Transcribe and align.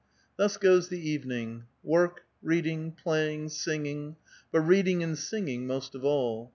Thus 0.35 0.57
goes 0.57 0.89
the 0.89 0.97
evening: 0.97 1.65
work, 1.83 2.23
reading, 2.41 2.91
play 2.91 3.35
ing, 3.35 3.49
singing; 3.49 4.15
but 4.51 4.61
reading 4.61 5.03
and 5.03 5.15
singing 5.15 5.67
most 5.67 5.93
of 5.93 6.03
all. 6.03 6.49